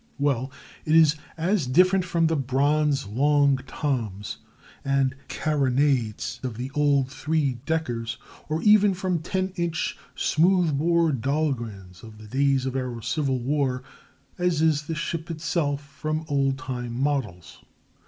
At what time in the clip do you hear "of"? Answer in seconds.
6.41-6.57, 12.01-12.17, 12.65-12.75